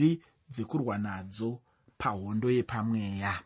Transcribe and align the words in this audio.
nhumbi 0.00 0.22
dzekurwa 0.48 0.98
nadzo 0.98 1.60
pahondo 1.98 2.50
yepamweya. 2.50 3.42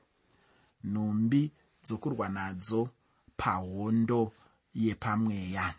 Nhumbi 0.85 1.53
dzokurwa 1.83 2.29
nadzo 2.29 2.91
pahondo 3.37 4.33
yepamweya. 4.75 5.75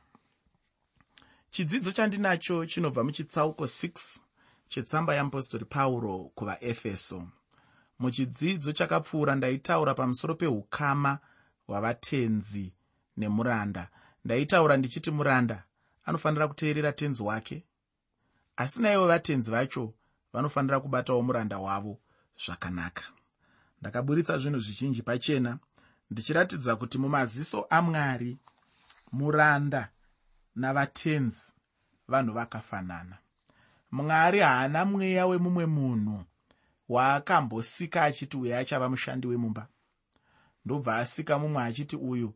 Chidzidzo 1.49 1.91
chandinacho 1.91 2.65
chinobva 2.65 3.03
muchitsauko 3.03 3.63
6 3.63 4.21
chetsamba 4.67 5.13
yeapostori 5.15 5.65
pauro 5.65 6.31
kuvaefeso. 6.35 7.27
Muchidzidzo 7.99 8.71
chakapfuura 8.73 9.35
ndaitaura 9.35 9.93
pamusoro 9.93 10.35
peukama 10.35 11.19
hwavatenzi 11.67 12.73
nemuranda. 13.17 13.89
Ndaitaura 14.25 14.77
ndichiti 14.77 15.11
muranda 15.11 15.63
anofanira 16.05 16.47
kuteerera 16.47 16.91
tenzi 16.91 17.23
wake? 17.23 17.63
Asi 18.57 18.81
naivo 18.81 19.07
vatenzi 19.07 19.51
vacho 19.51 19.93
vanofanira 20.35 20.79
kubatawo 20.79 21.21
muranda 21.21 21.57
wavo 21.59 21.97
zvakanaka. 22.45 23.03
Ndakaburitsa 23.81 24.37
zvinhu 24.37 24.59
zvizhinji 24.59 25.01
pachena 25.01 25.57
ndichiratidza 26.11 26.75
kuti 26.75 26.97
mumaziso 26.97 27.67
amwari 27.69 28.37
muranda 29.11 29.89
navatenzi 30.55 31.55
vanhu 32.07 32.33
vakafanana. 32.33 33.17
Mwari 33.91 34.39
haana 34.39 34.85
mweya 34.85 35.25
wemumwe 35.27 35.65
munhu 35.65 36.23
waakambosika 36.89 38.03
achiti 38.03 38.37
uyu 38.37 38.55
achava 38.55 38.89
mushandi 38.89 39.27
wemumba. 39.27 39.67
Ndobva 40.65 40.97
asika 40.97 41.39
mumwe 41.39 41.63
achiti 41.63 41.95
uyu 41.95 42.33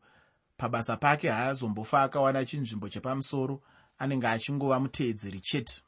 pabasa 0.58 0.98
pake 0.98 1.30
haazombofa 1.30 2.02
akawana 2.02 2.46
chinzvimbo 2.46 2.90
chepamusoro 2.90 3.62
anenge 3.98 4.28
achingova 4.28 4.80
muteedzeri 4.80 5.40
chete 5.40 5.84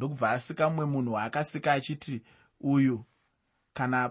ndokubva 0.00 0.30
asika 0.30 0.70
mumwe 0.70 0.86
munhu 0.86 1.12
waakasika 1.12 1.72
achiti 1.72 2.22
uyu 2.60 3.04
kana 3.74 4.10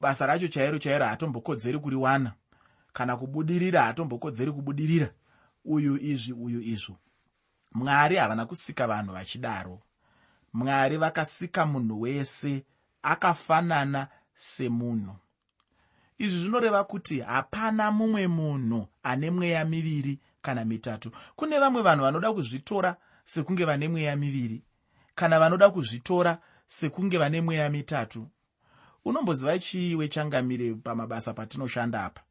basa 0.00 0.26
racho 0.26 0.48
chairo 0.48 0.78
chairo 0.78 1.04
haatombokodzeri 1.04 1.78
kuriwana 1.78 2.32
kana 2.92 3.16
kubudirira 3.16 3.82
haatombokodzeri 3.82 4.52
kubudirira 4.52 5.10
uyu 5.64 5.98
izvi 5.98 6.32
uyu 6.32 6.60
izvo. 6.60 6.96
Mwari 7.72 8.16
havana 8.16 8.46
kusika 8.46 8.86
vanhu 8.86 9.12
vachidaro. 9.12 9.80
Mwari 10.52 10.96
vakasika 10.96 11.66
munhu 11.66 12.00
wese 12.00 12.64
akafanana 13.02 14.08
semunhu. 14.34 15.16
Izvi 16.18 16.40
zvinoreva 16.40 16.84
kuti 16.84 17.20
hapana 17.20 17.90
mumwe 17.90 18.26
munhu 18.28 18.88
ane 19.02 19.30
mweya 19.30 19.64
miviri 19.64 20.18
kana 20.42 20.64
mitatu. 20.64 21.10
Kune 21.36 21.58
vamwe 21.58 21.82
vanhu 21.82 22.04
vanoda 22.04 22.32
kuzvitora 22.32 22.96
sekunge 23.24 23.64
vane 23.64 23.88
mweya 23.88 24.16
miviri 24.16 24.62
kana 25.18 25.38
vanoda 25.38 25.70
kuzvitora 25.70 26.38
sekunge 26.66 27.18
vane 27.18 27.40
mweya 27.40 27.70
mitatu 27.70 28.28
unomboziva 29.04 29.58
chiiwe 29.58 30.08
changamire 30.08 30.74
pamabasa 30.74 31.32
patinoshanda 31.34 32.04
apa. 32.04 32.22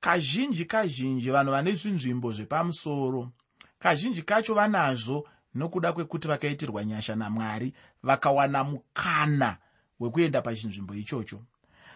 Kazhinji 0.00 0.64
kazhinji 0.64 1.30
vanhu 1.30 1.52
vane 1.52 1.72
zvinzvimbo 1.72 2.32
zvepamusoro 2.32 3.30
kazhinji 3.78 4.22
kacho 4.22 4.54
vanazvo 4.54 5.28
nokuda 5.54 5.92
kwekuti 5.92 6.28
vakaitirwa 6.28 6.84
nyasha 6.84 7.16
namwari 7.16 7.74
vakawana 8.02 8.64
mukana 8.64 9.56
wekuenda 10.00 10.42
pachinzvimbo 10.42 10.94
ichocho. 10.94 11.42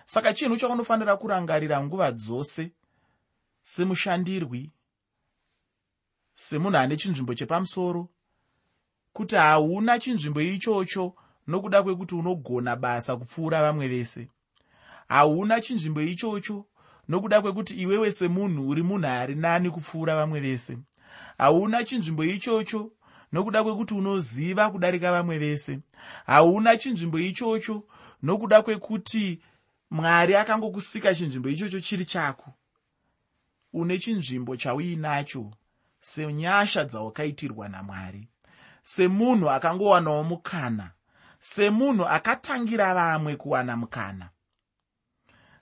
Saka 0.06 0.34
chinhu 0.34 0.56
chaunofanira 0.56 1.16
kurangarira 1.16 1.84
nguva 1.84 2.12
dzose 2.12 2.72
semushandirwi 3.62 4.70
semunhu 6.34 6.78
ane 6.78 6.96
chinzvimbo 6.96 7.34
chepamusoro 7.34 8.08
kuti 9.12 9.36
hauna 9.36 9.98
chinzvimbo 9.98 10.40
ichocho 10.40 11.14
nokuda 11.46 11.82
kwekuti 11.82 12.14
unogona 12.14 12.76
basa 12.76 13.16
kupfuura 13.16 13.62
vamwe 13.62 13.88
vese. 13.88 14.28
Hauna 15.08 15.60
chinzvimbo 15.60 16.02
ichocho 16.02 16.66
nokuda 17.08 17.40
kwekuti 17.42 17.74
iwewe 17.74 18.12
semunhu 18.12 18.68
uri 18.68 18.82
munhu 18.82 19.06
ari 19.06 19.34
nani 19.34 19.70
kupfuura 19.70 20.16
vamwe 20.16 20.40
vese. 20.40 20.78
Hauna 21.38 21.84
chinzvimbo 21.84 22.24
ichocho 22.24 22.92
nokuda 23.32 23.62
kwekuti 23.62 23.94
unoziva 23.94 24.70
kudarika 24.70 25.12
vamwe 25.12 25.38
vese. 25.38 25.78
Hauna 26.26 26.76
chinzvimbo 26.76 27.18
ichocho 27.18 27.84
nokuda 28.22 28.62
kwekuti 28.62 29.40
mwari 29.90 30.34
akangokusika 30.36 31.14
chinzvimbo 31.14 31.48
ichocho 31.48 31.80
chiri 31.80 32.04
chako. 32.04 32.52
Une 33.72 33.98
chinzvimbo 33.98 34.56
chauinacho 34.56 35.50
senyasha 36.00 36.84
dzawakaitirwa 36.84 37.68
namwari 37.68 38.28
semunhu 38.82 39.50
akangowanawo 39.50 40.24
mukana 40.24 40.92
semunhu 41.40 42.04
akatangira 42.06 42.94
vamwe 42.94 43.36
kuwana 43.36 43.76
mukana. 43.76 44.30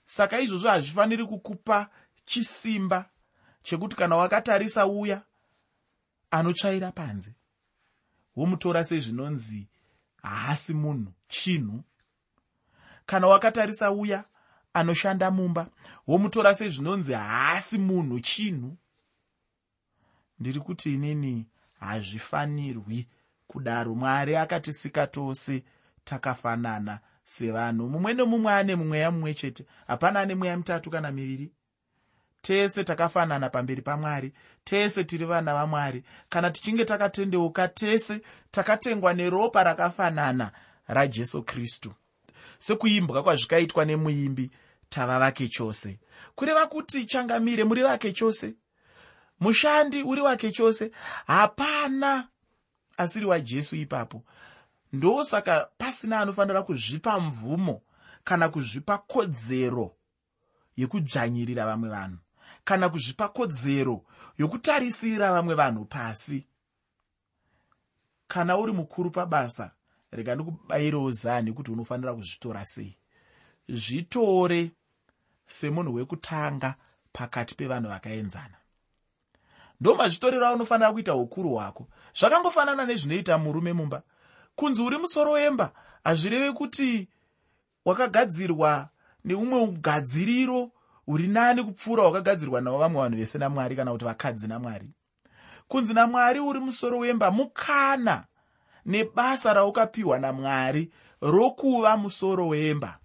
Saka 0.05 0.39
izvozvo 0.39 0.69
hazvifaniri 0.69 1.25
kukupa 1.25 1.89
chisimba 2.25 3.09
chekuti 3.63 3.95
kana 3.95 4.15
wakatarisa 4.15 4.87
uya 4.87 5.21
anotsvaira 6.31 6.91
panze. 6.91 7.33
Womutora 8.35 8.83
sezvinonzi 8.83 9.67
haasi 10.21 10.73
munhu 10.73 11.13
chinhu. 11.27 11.83
Kana 13.05 13.27
wakatarisa 13.27 13.91
uya 13.91 14.23
anoshanda 14.73 15.31
mumba. 15.31 15.67
Womutora 16.07 16.55
sezvinonzi 16.55 17.13
haasi 17.13 17.77
munhu 17.77 18.19
chinhu. 18.19 18.77
Ndiri 20.39 20.59
kuti 20.59 20.93
inini 20.95 21.47
hazvifanirwi 21.79 23.07
kudaro. 23.47 23.95
Mwari 23.95 24.35
akatisika 24.35 25.07
tose 25.07 25.63
takafanana 26.03 26.99
sevanhu. 27.25 27.89
Mumwe 27.89 28.13
nemumwe 28.13 28.53
ane 28.53 28.75
mumweya 28.75 29.11
mumwe 29.11 29.33
chete. 29.33 29.65
Hapana 29.87 30.19
ane 30.19 30.35
mweya 30.35 30.57
mitatu 30.57 30.89
kana 30.91 31.11
miviri. 31.11 31.51
Tese 32.41 32.83
takafanana 32.83 33.49
pamberi 33.49 33.81
pamwari. 33.81 34.33
Tese 34.63 35.03
tiri 35.03 35.25
vana 35.25 35.53
vamwari. 35.53 36.03
Kana 36.29 36.51
tichinge 36.51 36.85
takatendeuka 36.85 37.67
tese 37.67 38.21
takatengwa 38.51 39.13
neropa 39.13 39.63
rakafanana 39.63 40.51
rajesu 40.87 41.43
kristu. 41.43 41.93
Sekuimbwa 42.59 43.23
kwazvikaitwa 43.23 43.85
nemuimbi 43.85 44.51
tava 44.89 45.19
vake 45.19 45.47
chose. 45.47 45.99
Kureva 46.35 46.67
kuti 46.67 47.05
changamire 47.05 47.63
muri 47.63 47.83
vake 47.83 48.11
chose 48.11 48.53
mushandi 49.39 50.03
uri 50.03 50.21
wake 50.21 50.51
chose? 50.51 50.91
Hapana. 51.27 52.27
Asiri 52.97 53.25
wajesu 53.25 53.75
ipapo. 53.75 54.23
Ndosaka 54.93 55.67
pasina 55.77 56.19
anofanira 56.19 56.63
kuzvipa 56.63 57.19
mvumo 57.19 57.81
kana 58.23 58.49
kuzvipa 58.49 58.97
kodzero 58.97 59.95
yekudzvanyirira 60.77 61.65
vamwe 61.65 61.89
vanhu 61.89 62.17
kana 62.63 62.89
kuzvipa 62.89 63.27
kodzero 63.27 64.03
yokutarisira 64.37 65.31
vamwe 65.31 65.55
vanhu 65.55 65.85
pasi. 65.85 66.45
Kana 68.27 68.57
uri 68.57 68.71
mukuru 68.71 69.11
pabasa 69.11 69.71
rega 70.11 70.35
ndikubayirewo 70.35 71.11
zani 71.11 71.53
kuti 71.53 71.71
unofanira 71.71 72.13
kuzvitora 72.13 72.65
sei. 72.65 72.97
Zvitore 73.69 74.71
semunhu 75.47 75.93
wekutanga 75.93 76.75
pakati 77.13 77.55
pevanhu 77.55 77.89
vakaenzana 77.89 78.58
ndomazvitorero 79.81 80.47
aunofanira 80.47 80.91
kuita 80.91 81.15
ukuru 81.15 81.49
hwako. 81.49 81.87
Zvakangofanana 82.19 82.85
nezvinoita 82.85 83.37
murume 83.37 83.73
mumba. 83.73 84.01
Kunzi 84.55 84.81
uri 84.81 84.97
musoro 84.97 85.31
wemba 85.31 85.71
hazvireve 86.03 86.51
kuti 86.51 87.07
wakagadzirwa 87.85 88.89
neumwe 89.25 89.59
ugadziriro 89.61 90.71
huri 91.05 91.27
nani 91.27 91.63
kupfuura 91.63 92.03
wakagadzirwa 92.03 92.61
navo 92.61 92.77
vamwe 92.77 93.01
vanhu 93.01 93.17
vese 93.17 93.37
namwari 93.37 93.75
kana 93.75 93.91
kuti 93.91 94.05
vakadzi 94.05 94.47
namwari. 94.47 94.89
Kunzi 95.67 95.93
namwari 95.93 96.39
uri 96.39 96.59
musoro 96.59 96.97
wemba 96.97 97.31
mukana 97.31 98.23
nebasa 98.85 99.53
raukapiwa 99.53 100.19
namwari 100.19 100.91
rokuva 101.21 101.97
musoro 101.97 102.47
wemba 102.47 102.98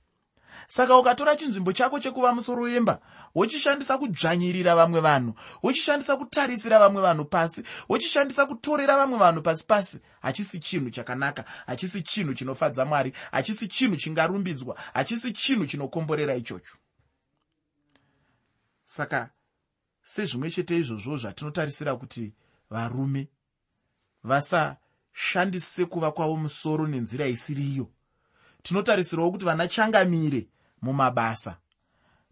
saka 0.66 0.96
ukatora 0.96 1.36
chinzvimbo 1.36 1.72
chako 1.72 2.00
chekuva 2.00 2.34
musoro 2.34 2.62
wemba 2.62 3.00
wochishandisa 3.34 3.98
kudzvanyirira 3.98 4.76
vamwe 4.76 5.00
vanhu 5.00 5.34
wochishandisa 5.62 6.16
kutarisira 6.16 6.78
vamwe 6.78 7.02
vanhu 7.02 7.24
pasi 7.24 7.62
wochishandisa 7.88 8.46
kutorera 8.46 8.96
vamwe 8.96 9.18
vanhu 9.18 9.42
pasi 9.42 9.66
pasi. 9.66 10.00
Hachisi 10.20 10.60
chinhu 10.60 10.90
chakanaka 10.90 11.44
hachisi 11.66 12.02
chinhu 12.02 12.34
chinofadza 12.34 12.84
mwari 12.84 13.12
hachisi 13.30 13.68
chinhu 13.68 13.96
chingarumbidzwa 13.96 14.78
hachisi 14.94 15.32
chinhu 15.32 15.66
chinokomborera 15.66 16.36
ichocho. 16.36 16.76
Saka 18.84 19.30
sezvimwe 20.02 20.50
chete 20.50 20.76
izvozvo 20.78 21.16
zvatinotarisira 21.16 21.96
kuti 21.96 22.32
varume 22.70 23.28
vasashandise 24.24 25.84
kuva 25.86 26.12
kwavo 26.12 26.36
musoro 26.36 26.86
nenzira 26.86 27.26
isiri 27.26 27.64
iyo 27.72 27.86
tinotarisirawo 28.62 29.30
kuti 29.30 29.44
vana 29.44 29.68
changamire 29.68 30.48
mumabasa. 30.84 31.56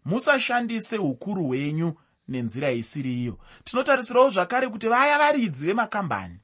Musashandise 0.05 0.97
ukuru 0.97 1.43
hwenyu 1.43 1.93
nenzira 2.27 2.71
isiri 2.71 3.21
iyo. 3.23 3.39
Tinotarisirawo 3.63 4.29
zvakare 4.29 4.67
kuti 4.67 4.87
vaya 4.87 5.17
varidzi 5.17 5.65
vemakambani 5.65 6.39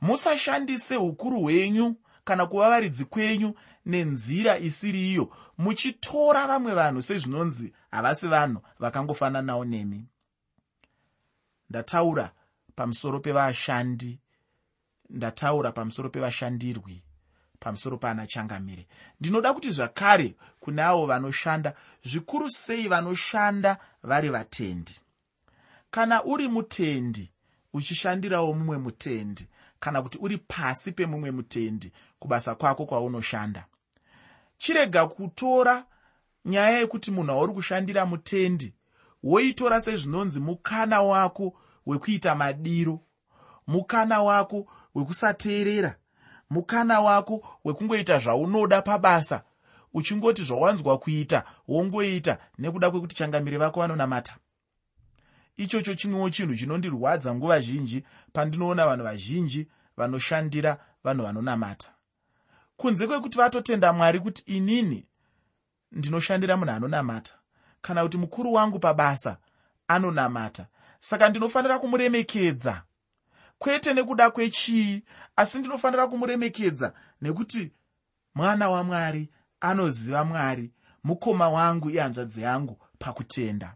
musashandise 0.00 0.96
ukuru 0.96 1.40
hwenyu 1.40 1.96
kana 2.24 2.46
kuvavaridzi 2.46 3.04
kwenyu 3.04 3.54
nenzira 3.86 4.58
isiri 4.58 5.10
iyo 5.12 5.32
muchitora 5.58 6.46
vamwe 6.46 6.74
vanhu 6.74 7.02
sezvinonzi 7.02 7.72
havasi 7.90 8.28
vanhu 8.28 8.60
vakangofananawo 8.78 9.64
nemi. 9.64 10.08
Ndataura 11.70 12.32
pamusoro 12.74 13.20
pevashandi 13.20 14.20
ndataura 15.10 15.72
pamusoro 15.72 16.08
pevashandirwi 16.10 17.02
pamusoro 17.66 17.96
paana 17.98 18.26
changamire. 18.26 18.86
Ndinoda 19.20 19.54
kuti 19.54 19.70
zvakare 19.70 20.34
kune 20.60 20.82
avo 20.82 21.06
vanoshanda 21.06 21.74
zvikuru 22.02 22.50
sei 22.50 22.88
vanoshanda 22.88 23.76
vari 24.02 24.28
vatendi. 24.28 25.00
Kana 25.90 26.24
uri 26.24 26.48
mutendi 26.48 27.30
uchishandirawo 27.72 28.54
mumwe 28.54 28.78
mutendi 28.78 29.48
kana 29.80 30.02
kuti 30.02 30.18
uri 30.20 30.38
pasi 30.38 30.92
pemumwe 30.92 31.30
mutendi 31.30 31.92
kubasa 32.18 32.54
kwako 32.54 32.86
kwaunoshanda. 32.86 33.64
Chirega 34.58 35.06
kutora 35.06 35.84
nyaya 36.44 36.78
yekuti 36.78 37.10
munhu 37.10 37.30
wauri 37.36 37.52
kushandira 37.52 38.06
mutendi 38.06 38.74
woitora 39.22 39.80
sezvinonzi 39.80 40.40
mukana 40.40 41.02
wako 41.02 41.54
wekuita 41.86 42.34
madiro 42.34 43.00
mukana 43.66 44.22
wako 44.22 44.66
wekusateerera 44.94 45.96
mukana 46.50 47.00
wako 47.00 47.44
wekungoita 47.64 48.18
zvaunoda 48.18 48.82
pabasa 48.82 49.42
uchingoti 49.94 50.44
zvawanzwa 50.44 50.98
kuita 50.98 51.44
wongoita 51.68 52.38
nekuda 52.58 52.90
kwekuti 52.90 53.16
changamiri 53.16 53.56
vako 53.56 53.80
vanonamata. 53.80 54.36
Ichocho 55.56 55.94
chimwewo 55.94 56.30
chinhu 56.30 56.54
chinondirwadza 56.56 57.34
nguva 57.34 57.60
zhinji 57.60 58.04
pandinoona 58.32 58.86
vanhu 58.86 59.04
vazhinji 59.04 59.68
vanoshandira 59.96 60.78
vanhu 61.04 61.22
vanonamata. 61.24 61.90
Kunze 62.76 63.06
kwekuti 63.06 63.38
vatotenda 63.38 63.92
mwari 63.92 64.20
kuti 64.20 64.42
inini 64.46 65.06
ndinoshandira 65.92 66.56
munhu 66.56 66.72
anonamata 66.72 67.34
kana 67.80 68.02
kuti 68.02 68.18
mukuru 68.18 68.52
wangu 68.52 68.78
pabasa 68.78 69.36
anonamata 69.88 70.66
saka 71.00 71.28
ndinofanira 71.28 71.78
kumuremekedza 71.78 72.82
kwete 73.58 73.94
nekuda 73.94 74.30
kwechii 74.30 75.02
asi 75.36 75.58
ndinofanira 75.58 76.06
kumuremekedza 76.06 76.92
nekuti 77.22 77.72
mwana 78.34 78.68
wamwari 78.70 79.30
anoziva 79.60 80.24
mwari 80.24 80.72
mukoma 81.04 81.48
wangu 81.48 81.90
ihanzvadzi 81.90 82.42
yangu 82.42 82.78
pakutenda. 82.98 83.74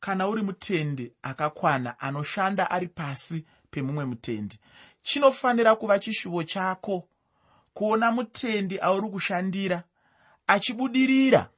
Kana 0.00 0.28
uri 0.28 0.42
mutendi 0.42 1.12
akakwana 1.22 2.00
anoshanda 2.00 2.70
ari 2.70 2.88
pasi 2.88 3.46
pemumwe 3.70 4.04
mutendi 4.04 4.58
chinofanira 5.02 5.76
kuva 5.76 5.98
chishuvo 5.98 6.42
chako 6.44 7.08
kuona 7.74 8.12
mutendi 8.12 8.78
auri 8.78 9.08
kushandira 9.10 9.82
achibudirira 10.46 11.48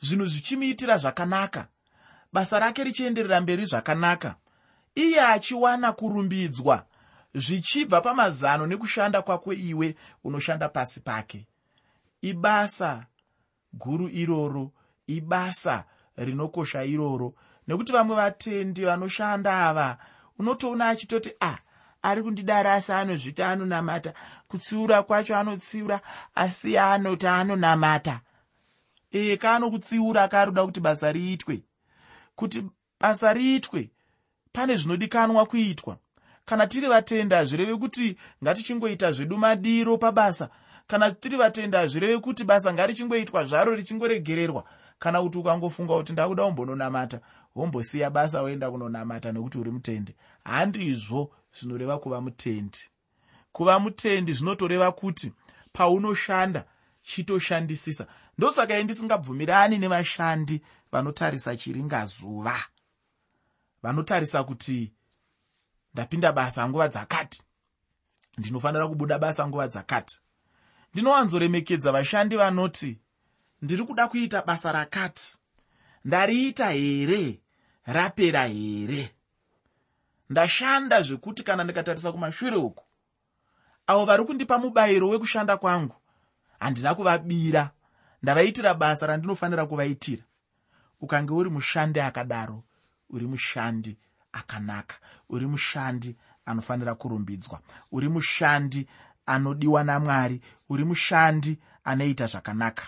zvinhu 0.00 0.26
zvichimuitira 0.26 0.98
zvakanaka. 0.98 1.68
Basa 2.32 2.58
rake 2.58 2.84
richienderera 2.84 3.40
mberi 3.40 3.66
zvakanaka 3.66 4.36
iye 4.94 5.20
achiwana 5.20 5.92
kurumbidzwa 5.92 6.86
zvichibva 7.34 8.00
pamazano 8.00 8.66
nekushanda 8.66 9.22
kwako 9.22 9.52
iwe 9.52 9.96
unoshanda 10.24 10.68
pasi 10.68 11.00
pake. 11.00 11.46
Ibasa 12.22 13.06
guru 13.72 14.08
iroro 14.08 14.72
ibasa 15.06 15.84
rinokosha 16.16 16.84
iroro. 16.84 17.34
Nekuti 17.68 17.92
vamwe 17.92 18.16
vatendi 18.16 18.84
vanoshanda 18.84 19.68
ava 19.68 19.98
unotoona 20.38 20.88
achitoti 20.88 21.30
a 21.40 21.46
ah, 21.48 21.58
ari 22.02 22.22
kundidara 22.22 22.74
asi 22.74 22.92
anozvita 22.92 23.48
anonamata. 23.48 24.14
Kutsiura 24.48 25.02
kwacho 25.02 25.36
anotsiura 25.36 26.00
asi 26.34 26.78
anoti 26.78 27.26
anonamata. 27.26 28.20
Ee 29.12 29.36
kaanokutsiura 29.36 30.22
akaroda 30.22 30.64
kuti 30.64 30.80
basa 30.80 31.12
riitwe. 31.12 31.62
Kuti 32.36 32.64
basa 33.00 33.32
riitwe 33.32 33.90
pane 34.52 34.76
zvinodikanwa 34.76 35.46
kuitwa. 35.46 35.96
Kana 36.44 36.66
tiri 36.66 36.88
vatenda 36.88 37.36
hazvireve 37.36 37.76
kuti 37.76 38.16
ngatichingoita 38.42 39.12
zvedu 39.12 39.38
madiro 39.38 39.98
pabasa. 39.98 40.48
Kana 40.86 41.10
tiri 41.10 41.36
vatenda 41.36 41.78
hazvireve 41.78 42.18
kuti 42.18 42.44
basa 42.44 42.72
ngarichingoitwa 42.72 43.44
zvaro 43.44 43.74
richingoregererwa. 43.74 44.64
Kana 44.98 45.22
kuti 45.22 45.38
ukangofunga 45.38 45.94
kuti 45.94 46.12
ndakuda 46.12 46.44
umbononamata 46.44 47.20
wombosiya 47.54 48.10
basa 48.10 48.42
woenda 48.42 48.70
kunonamata 48.70 49.32
nekuti 49.32 49.58
uri 49.58 49.70
mutende. 49.70 50.14
Handizvo 50.44 51.30
zvinoreva 51.60 51.98
kuva 51.98 52.20
mutendi. 52.20 52.78
Kuva 53.52 53.78
mutendi 53.78 54.32
zvinotoreva 54.32 54.92
kuti 54.92 55.32
paunoshanda 55.72 56.64
chitoshandisisa. 57.02 58.06
Ndosaka 58.38 58.78
indisingabvumirani 58.78 59.78
nevashandi 59.78 60.62
vanotarisa 60.92 61.56
chiringazuva 61.56 62.56
vanotarisa 63.82 64.44
kuti 64.44 64.92
ndapinda 65.94 66.32
basa 66.32 66.68
nguva 66.68 66.88
dzakati. 66.88 67.42
Ndinofanira 68.38 68.88
kubuda 68.88 69.18
basa 69.18 69.48
nguva 69.48 69.68
dzakati. 69.68 70.20
Ndinowanzoremekedza 70.92 71.92
vashandi 71.92 72.36
vanoti 72.36 72.98
ndiri 73.62 73.84
kuda 73.84 74.08
kuita 74.08 74.42
basa 74.42 74.72
rakati. 74.72 75.38
Ndariita 76.04 76.70
here? 76.70 77.40
Rapera 77.86 78.46
here? 78.46 79.14
Ndashanda 80.30 81.02
zvekuti 81.02 81.42
kana 81.42 81.64
ndikatarisa 81.64 82.12
kumashure 82.12 82.56
uku 82.56 82.84
avo 83.86 84.04
vari 84.04 84.24
kundipa 84.24 84.58
mubayiro 84.58 85.08
wekushanda 85.08 85.56
kwangu. 85.56 85.94
Handina 86.60 86.94
kuvabira. 86.94 87.70
Ndavaitira 88.22 88.74
basa 88.74 89.06
randinofanira 89.06 89.66
kuvaitira. 89.66 90.22
Ukange 91.00 91.32
uri 91.32 91.50
mushandi 91.50 92.00
akadaro 92.00 92.62
uri 93.10 93.26
mushandi 93.26 93.98
akanaka 94.32 94.96
uri 95.28 95.46
mushandi 95.46 96.16
anofanira 96.46 96.94
kurumbidzwa 96.94 97.60
uri 97.92 98.08
mushandi 98.08 98.88
anodiwa 99.26 99.84
namwari 99.84 100.40
uri 100.68 100.84
mushandi 100.84 101.58
anoita 101.84 102.26
zvakanaka. 102.26 102.84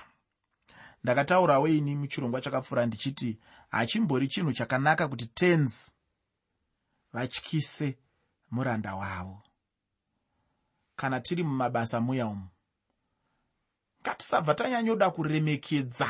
Ndakataurawo 1.04 1.68
ini 1.68 1.96
muchirongwa 1.96 2.40
chakapfuura 2.40 2.86
ndichiti 2.86 3.38
hachimbori 3.70 4.28
chinhu 4.28 4.52
chakanaka 4.52 5.08
kuti 5.08 5.26
tens 5.26 5.94
vatyise 7.12 7.98
muranda 8.50 8.94
wavo. 8.94 9.42
Kana 10.96 11.20
tiri 11.20 11.42
mumabasa 11.42 12.00
muya 12.00 12.26
umu 12.26 12.48
ngatisabva 14.02 14.54
tanyanyoda 14.54 15.10
kuremekedza 15.10 16.08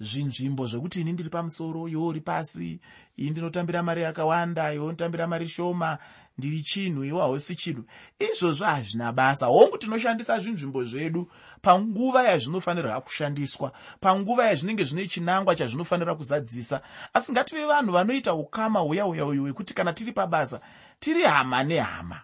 zvinzvimbo 0.00 0.66
zvekuti 0.66 1.00
ini 1.00 1.12
ndiri 1.12 1.30
pamusoro 1.30 1.88
iwe 1.88 2.02
uri 2.02 2.20
pasi. 2.20 2.80
Ii 3.18 3.30
ndinotambira 3.30 3.82
mari 3.82 4.02
yakawanda 4.02 4.74
iwe 4.74 4.84
unotambira 4.84 5.26
mari 5.26 5.48
shoma. 5.48 5.98
Ndiri 6.38 6.62
chinhu 6.62 7.04
iwe 7.04 7.20
hausi 7.20 7.56
chinhu. 7.56 7.84
Izvozvo 8.18 8.64
hazvina 8.64 9.12
basa. 9.12 9.46
Hongu 9.46 9.78
tinoshandisa 9.78 10.38
zvinzvimbo 10.38 10.84
zvedu 10.84 11.30
panguva 11.62 12.22
yazvinofanirwa 12.22 13.00
kushandiswa 13.00 13.72
panguva 14.00 14.44
yazvinenge 14.44 14.84
zvine 14.84 15.06
chinangwa 15.06 15.54
chazvinofanira 15.54 16.14
kuzadzisa. 16.14 16.80
Asi 17.14 17.32
ngative 17.32 17.66
vanhu 17.66 17.92
vanoita 17.92 18.34
ukama 18.34 18.80
huya 18.80 19.04
huya 19.04 19.26
uyu 19.26 19.42
hwekuti 19.42 19.74
kana 19.74 19.92
tiri 19.92 20.12
pabasa 20.12 20.60
tiri 20.98 21.22
hama 21.22 21.62
nehama. 21.62 22.20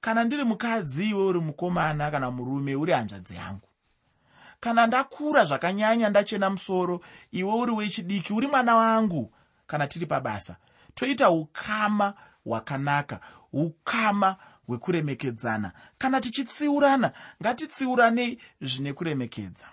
Kana 0.00 0.24
ndiri 0.24 0.44
mukadzi 0.44 1.10
iwe 1.10 1.24
uri 1.24 1.40
mukomana 1.40 2.10
kana 2.10 2.30
murume 2.30 2.76
uri 2.76 2.92
hanzvadzi 2.92 3.34
yangu 3.34 3.67
kana 4.60 4.86
ndakura 4.86 5.44
zvakanyanya 5.44 6.08
ndachena 6.08 6.50
musoro 6.50 7.00
iwe 7.32 7.52
uri 7.54 7.72
wechidiki 7.72 8.32
uri 8.32 8.46
mwana 8.46 8.76
wangu 8.76 9.32
kana 9.66 9.86
tiri 9.86 10.06
pabasa 10.06 10.56
toita 10.94 11.30
ukama 11.30 12.14
hwakanaka 12.44 13.20
ukama 13.52 14.36
hwekuremekedzana. 14.68 15.72
Kana 15.98 16.20
tichitsiurana 16.20 17.12
ngatitsiuranei 17.42 18.40
zvine 18.60 18.92
kuremekedza. 18.92 19.66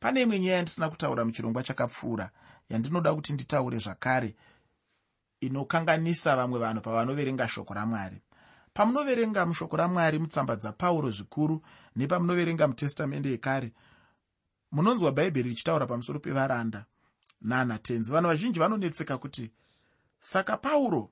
Pane 0.00 0.22
imwe 0.22 0.38
nyaya 0.40 0.56
yandisina 0.56 0.88
kutaura 0.88 1.24
muchirongwa 1.24 1.62
chakapfuura 1.62 2.30
yandinoda 2.68 3.14
kuti 3.14 3.32
nditaure 3.32 3.78
zvakare 3.78 4.34
inokanganisa 5.40 6.36
vamwe 6.36 6.58
vanhu 6.58 6.80
pavanoverenga 6.80 7.48
shoko 7.48 7.74
ramwari 7.74 8.22
pamunoverenga 8.76 9.46
mushoko 9.46 9.76
ramwari 9.76 10.18
mutsamba 10.18 10.56
dzapauro 10.56 11.10
zvikuru 11.10 11.62
nepamunoverenga 11.96 12.68
mutestamende 12.68 13.30
yekare 13.30 13.72
munonzwa 14.72 15.12
bhaibheri 15.12 15.48
richitaura 15.48 15.86
pamusoro 15.86 16.20
pevaranda 16.20 16.84
naanatenzi. 17.40 18.12
Vanhu 18.12 18.28
vazhinji 18.28 18.60
vanonetseka 18.60 19.18
kuti 19.18 19.50
saka 20.20 20.56
pauro 20.56 21.10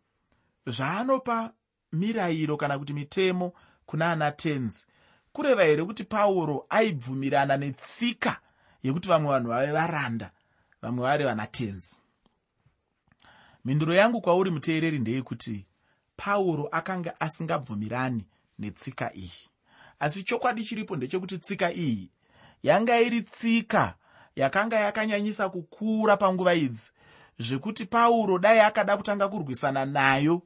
zvaanopa 0.66 1.52
mirayiro 1.92 2.56
kana 2.56 2.78
kuti 2.78 2.92
mitemo 2.92 3.52
kuna 3.86 4.12
anatenzi? 4.12 4.86
Kureva 5.32 5.64
here 5.64 5.84
kuti 5.84 6.04
pauro 6.04 6.66
aibvumirana 6.70 7.56
netsika 7.56 8.40
yekuti 8.82 9.08
vamwe 9.08 9.30
vanhu 9.30 9.48
vave 9.48 9.72
varanda 9.72 10.30
vamwe 10.82 11.02
vari 11.02 11.24
vanatenzi? 11.24 12.00
Mhinduro 13.64 13.94
yangu 13.94 14.20
kwauri 14.20 14.50
muteereri 14.50 14.98
ndeyekuti 14.98 15.66
pauro 16.16 16.68
akanga 16.72 17.20
asingabvumirani 17.20 18.24
netsika 18.58 19.14
iyi. 19.14 19.48
Asi 20.00 20.22
chokwadi 20.22 20.64
chiripo 20.64 20.96
ndechekuti 20.96 21.38
tsika 21.38 21.72
iyi 21.72 22.10
yanga 22.62 23.00
iri 23.00 23.22
tsika 23.22 23.94
yakanga 24.36 24.76
yakanyanyisa 24.76 25.48
kukura 25.48 26.16
panguva 26.16 26.54
idzi 26.54 26.90
zvekuti 27.38 27.84
pauro 27.84 28.38
dai 28.38 28.60
akada 28.60 28.96
kutanga 28.96 29.28
kurwisana 29.28 29.84
nayo 29.84 30.42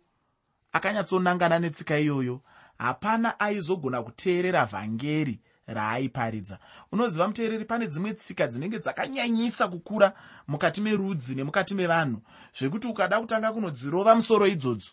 akanyatsonangana 0.73 1.59
netsika 1.59 1.99
iyoyo 1.99 2.41
hapana 2.79 3.41
aizogona 3.41 4.03
kuteerera 4.03 4.67
vhangeri 4.67 5.41
raaiparidza. 5.67 6.59
Unoziva 6.93 7.29
muteereri 7.29 7.65
pane 7.65 7.87
dzimwe 7.87 8.15
tsika 8.15 8.47
dzinenge 8.47 8.79
dzakanyanyisa 8.79 9.69
kukura 9.69 10.13
mukati 10.49 10.81
merudzi 10.81 11.35
nemukati 11.35 11.75
mevanhu 11.75 12.23
zvekuti 12.59 12.87
ukada 12.87 13.21
kutanga 13.21 13.53
kunodzirova 13.53 14.15
musoro 14.15 14.47
idzodzo 14.47 14.91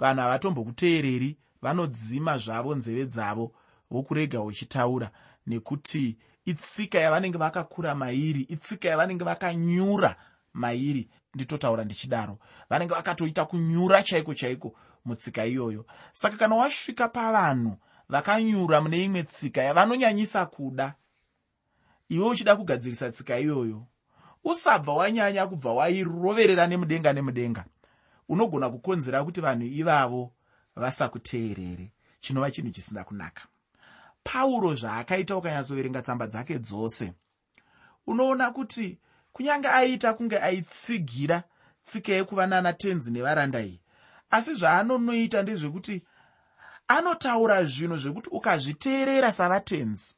vanhu 0.00 0.20
havatombokuteereri 0.20 1.36
vanodzima 1.62 2.38
zvavo 2.38 2.74
nzeve 2.74 3.04
dzavo 3.06 3.52
vokurega 3.90 4.40
uchitaura 4.42 5.10
nekuti 5.46 6.18
itsika 6.44 6.98
yavanenge 6.98 7.38
vakakura 7.38 7.94
mairi 7.94 8.40
itsika 8.40 8.88
yavanenge 8.88 9.24
vakanyura 9.24 10.16
mairi 10.52 11.08
nditotaura 11.34 11.84
ndichidaro. 11.84 12.38
Vanenge 12.70 12.94
vakatoita 12.94 13.44
kunyura 13.44 14.02
chaiko 14.02 14.34
chaiko 14.34 14.74
mutsika 15.04 15.46
iyoyo. 15.46 15.86
Saka 16.12 16.36
kana 16.36 16.54
wasvika 16.54 17.08
pavanhu 17.08 17.76
vakanyura 18.08 18.80
mune 18.80 19.04
imwe 19.04 19.22
tsika 19.22 19.62
yavanonyanyisa 19.62 20.46
kuda 20.46 20.94
iwe 22.08 22.28
uchida 22.28 22.56
kugadzirisa 22.56 23.12
tsika 23.12 23.38
iyoyo 23.38 23.86
usabva 24.44 24.92
wanyanya 24.92 25.46
kubva 25.46 25.72
wairoverera 25.72 26.66
nemudenga 26.66 27.12
nemudenga 27.12 27.64
unogona 28.30 28.70
kukonzera 28.70 29.24
kuti 29.24 29.40
vanhu 29.40 29.66
ivavo 29.66 30.32
vasakuteerere. 30.76 31.92
Chinova 32.20 32.50
chinhu 32.50 32.70
chisina 32.70 33.04
kunaka. 33.04 33.42
Pauro 34.24 34.74
zvaakaita 34.74 35.36
ukanyatsoverenga 35.36 36.02
tsamba 36.02 36.26
dzake 36.26 36.58
dzose 36.58 37.12
unoona 38.06 38.50
kuti 38.50 38.98
kunyange 39.32 39.68
aiita 39.68 40.14
kunge 40.14 40.38
aitsigira 40.38 41.42
tsika 41.84 42.12
yekuva 42.12 42.46
nanatenzi 42.46 43.10
nevaranda 43.10 43.60
iyi. 43.62 43.80
Asi 44.30 44.54
zvaanonoita 44.54 45.42
ndezvekuti 45.42 46.02
anotaura 46.88 47.64
zvinhu 47.64 47.98
zvekuti 47.98 48.30
ukazviteerera 48.30 49.32
savatenzi. 49.32 50.14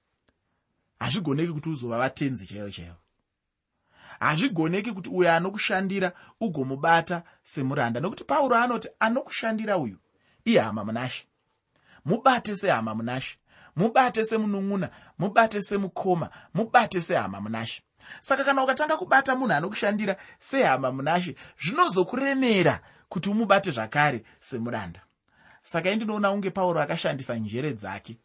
Hazvigoneki 0.99 1.53
kuti 1.53 1.69
uzova 1.69 1.99
vatenzi 1.99 2.47
chaivo 2.47 2.71
chaivo 2.71 3.02
hazvigoneki 4.23 4.93
kuti 4.93 5.11
uyo 5.11 5.33
anokushandira 5.33 6.13
ugomubata 6.41 7.23
semuranda. 7.43 8.01
Nokuti 8.01 8.25
pauro 8.25 8.57
anoti 8.57 8.89
anokushandira 9.01 9.79
uyu 9.79 9.97
ihama 10.45 10.85
munashe. 10.85 11.27
Mubate 12.05 12.57
sehama 12.57 12.95
munashe. 12.95 13.37
Mubate 13.77 14.25
semunun'una. 14.25 14.91
Mubate 15.19 15.63
semukoma. 15.63 16.31
Mubate 16.55 17.01
sehama 17.01 17.41
munashe. 17.41 17.83
Saka 18.21 18.45
kana 18.45 18.65
ukatanga 18.65 18.97
kubata 18.97 19.37
munhu 19.37 19.53
anokushandira 19.53 20.17
sehama 20.39 20.93
munashe 20.93 21.37
zvinozokuremera 21.65 22.81
kuti 23.09 23.31
umubate 23.31 23.71
zvakare 23.71 24.25
semuranda. 24.41 25.01
Saka 25.63 25.91
indinoona 25.91 26.33
unge 26.33 26.51
pauro 26.51 26.81
akashandisa 26.81 27.35
njere 27.35 27.73
dzake. 27.73 28.19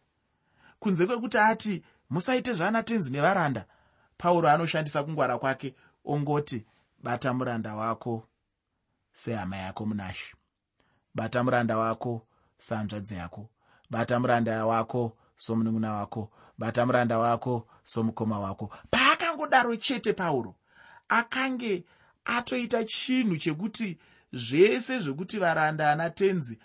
Kunze 0.80 1.06
kwekuti 1.06 1.38
ati 1.38 1.84
musaite 2.10 2.54
zvanatenzi 2.54 3.12
nevaranda 3.12 3.66
pauro 4.18 4.50
anoshandisa 4.50 5.04
kungwara 5.04 5.38
kwake 5.38 5.76
ongoti 6.08 6.66
bata 7.04 7.34
muranda 7.34 7.76
wako 7.76 8.28
sehama 9.14 9.58
yako 9.58 9.86
munashe. 9.86 10.36
Bata 11.16 11.44
muranda 11.44 11.78
wako 11.78 12.28
sehanzvadzi 12.58 13.16
yako. 13.16 13.50
Bata 13.90 14.20
muranda 14.20 14.66
wako 14.66 15.18
somunun'una 15.38 15.94
wako. 15.94 16.32
Bata 16.58 16.86
muranda 16.86 17.18
wako 17.18 17.68
somukoma 17.84 18.40
wako. 18.40 18.74
Paakangodaro 18.92 19.76
chete 19.76 20.14
pauro 20.14 20.56
akange 21.10 21.86
atoita 22.26 22.84
chinhu 22.84 23.38
chekuti 23.38 23.98
zvese 24.34 25.00
zvekuti 25.00 25.40
varanda 25.40 25.92
ana 25.92 26.10
tenzi 26.10 26.60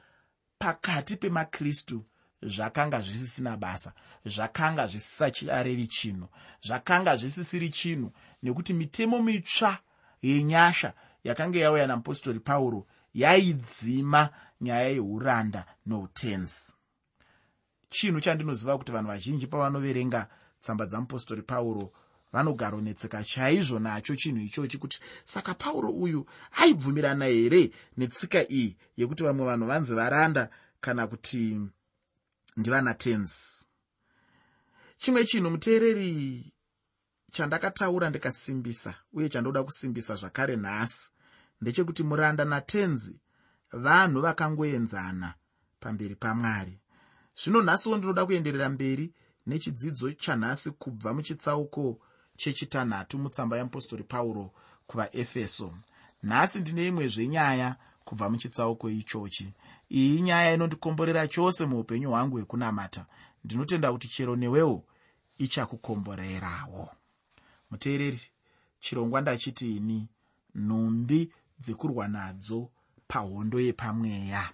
pakati 0.58 1.16
pemakristu 1.16 2.04
zvakanga 2.42 3.00
zvisisina 3.00 3.56
basa 3.56 3.92
zvakanga 4.26 4.86
zvisisachiarevi 4.86 5.86
chinhu 5.86 6.28
zvakanga 6.66 7.16
zvisisiri 7.16 7.70
chinhu 7.70 8.12
nekuti 8.42 8.72
mitemo 8.74 9.22
mitsva 9.22 9.78
yenyasha 10.22 10.92
yakanga 11.24 11.58
yauya 11.58 11.86
namupostori 11.86 12.40
pauro 12.40 12.86
yaidzima 13.14 14.30
nyaya 14.60 14.88
yeuranda 14.88 15.66
noutenzi. 15.86 16.72
Chinhu 17.90 18.20
chandinoziva 18.20 18.78
kuti 18.78 18.92
vanhu 18.92 19.08
vazhinji 19.08 19.46
pavanoverenga 19.46 20.28
tsamba 20.60 20.86
dzamupostori 20.86 21.42
pauro 21.42 21.92
vanogaronetseka 22.32 23.24
chaizvo 23.24 23.78
nacho 23.78 24.16
chinhu 24.16 24.40
ichochi 24.44 24.78
kuti 24.78 25.00
saka 25.24 25.54
pauro 25.54 25.90
uyu 25.90 26.26
aibvumirana 26.52 27.24
here 27.24 27.70
netsika 27.96 28.50
iyi 28.50 28.76
yekuti 28.96 29.22
vamwe 29.22 29.46
vanhu 29.46 29.66
vanzi 29.66 29.94
varanda 29.94 30.50
kana 30.80 31.06
kuti 31.06 31.60
ndivana 32.56 32.94
tens 32.94 33.66
chimwe 34.98 35.24
chinhu 35.24 35.50
muteereri 35.50 36.51
chandakataura 37.32 38.10
ndikasimbisa 38.10 38.94
uye 39.12 39.28
chandoda 39.28 39.64
kusimbisa 39.64 40.14
zvakare 40.14 40.56
nhasi 40.56 41.10
ndechekuti 41.60 42.02
muranda 42.02 42.44
natenzi 42.44 43.20
vanhu 43.72 44.20
vakangoenzana 44.20 45.34
pamberi 45.80 46.14
pamwari. 46.14 46.78
Zvino 47.40 47.62
nhasiwo 47.62 47.96
ndinoda 47.96 48.26
kuenderera 48.26 48.68
mberi 48.68 49.14
nechidzidzo 49.46 50.12
chanhasi 50.12 50.70
kubva 50.70 51.14
muchitsauko 51.14 52.00
chechitanhatu 52.36 53.18
mutsamba 53.18 53.56
yeapostori 53.56 54.04
pauro 54.04 54.52
kuvaefeso. 54.86 55.74
Nhasi 56.22 56.60
ndine 56.60 56.86
imwe 56.86 57.08
zvenyaya 57.08 57.76
kubva 58.04 58.30
muchitsauko 58.30 58.90
ichochi. 58.90 59.54
Iyi 59.90 60.20
nyaya 60.20 60.54
inondikomborera 60.54 61.28
chose 61.28 61.66
muupenyu 61.66 62.08
hwangu 62.10 62.36
hwekunamata. 62.36 63.06
Ndinotenda 63.44 63.92
kuti 63.92 64.08
chero 64.08 64.36
newewo 64.36 64.84
ichakukomborerawo 65.38 66.90
muteereri 67.72 68.20
chirongwa 68.80 69.20
ndachiti 69.20 69.76
ini 69.76 70.08
nhumbi 70.54 71.32
dzekurwa 71.60 72.08
nadzo 72.08 72.70
pahondo 73.08 73.60
yepamweya. 73.60 74.44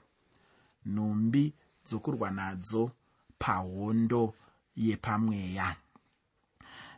Nhumbi 0.87 1.55
dzokurwa 1.87 2.31
nadzo 2.31 2.91
pahondo 3.39 4.35
yepamweya. 4.77 5.77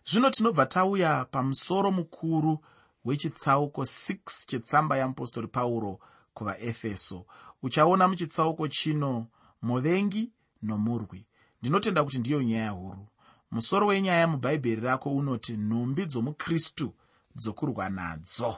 Zvino 0.05 0.31
tinobva 0.31 0.67
tauya 0.67 1.25
pamusoro 1.25 1.91
mukuru 1.91 2.59
wechitsauko 3.05 3.83
6 3.83 4.47
chetsamba 4.47 4.97
yeapostori 4.97 5.49
pauro 5.49 6.01
kuvaefeso 6.35 7.27
uchaona 7.63 8.09
muchitsauko 8.09 8.69
chino 8.69 9.27
muvengi 9.63 10.33
nomurwi. 10.63 11.27
Ndinotenda 11.61 12.05
kuti 12.05 12.19
ndiyo 12.19 12.43
nyaya 12.43 12.71
huru 12.71 13.07
musoro 13.51 13.87
wenyaya 13.87 14.27
mubhaibheri 14.27 14.81
rako 14.81 15.11
unoti 15.11 15.57
nhumbi 15.57 16.07
dzomukristu 16.07 16.95
dzokurwa 17.37 17.89
nadzo. 17.89 18.57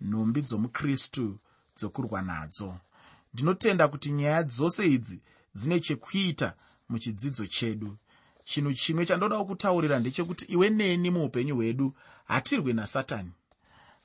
Nhumbi 0.00 0.42
dzomukristu 0.42 1.38
dzokurwa 1.76 2.22
nadzo. 2.22 2.76
Ndinotenda 3.34 3.88
kuti 3.88 4.12
nyaya 4.12 4.42
dzose 4.42 4.86
idzi 4.86 5.22
dzine 5.54 5.80
chekuita 5.80 6.54
muchidzidzo 6.88 7.46
chedu. 7.46 7.96
Chinhu 8.44 8.74
chimwe 8.74 9.06
chandodawo 9.06 9.44
kutaurira 9.44 9.98
ndechekuti 9.98 10.44
iwe 10.44 10.70
neni 10.70 11.10
muupenyu 11.10 11.54
hwedu 11.54 11.94
hatirwi 12.24 12.72
nasatani. 12.72 13.32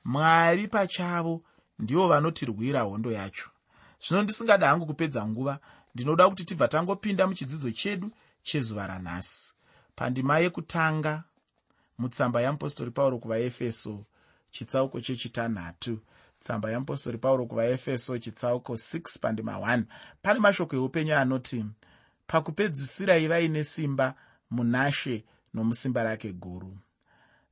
Mwari 0.04 0.68
pachavo 0.68 1.42
ndivo 1.78 2.08
vanotirwira 2.08 2.80
hondo 2.80 3.12
yacho. 3.12 3.50
Zvino 4.06 4.22
ndisingada 4.22 4.68
hangu 4.68 4.86
kupedza 4.86 5.26
nguva 5.26 5.58
ndinoda 5.94 6.28
kuti 6.28 6.44
tibva 6.44 6.68
tangopinda 6.68 7.26
muchidzidzo 7.26 7.70
chedu 7.70 8.10
chezuva 8.42 8.86
ranhasi 8.86 9.52
pandima 10.00 10.38
yekutanga 10.38 11.24
mutsamba 11.98 12.40
yeapostori 12.40 12.90
pauro 12.90 13.18
kuvaefeso 13.18 14.04
chitsauko 14.50 15.00
chechitanhatu. 15.00 15.98
Tsamba 16.40 16.70
yeapostori 16.70 17.18
pauro 17.18 17.46
kuvaefeso 17.46 18.18
chitsauko 18.18 18.72
6 18.72 19.20
pandima 19.20 19.52
1 19.52 19.82
pane 20.22 20.40
mashoko 20.40 20.76
eupenyu 20.76 21.14
anoti 21.14 21.64
pakupedzisira 22.26 23.18
ivaine 23.18 23.64
simba 23.64 24.14
munashe 24.50 25.24
nomusimba 25.54 26.02
rake 26.02 26.32
guru. 26.32 26.76